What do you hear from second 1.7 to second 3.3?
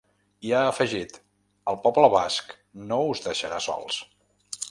El poble basc no us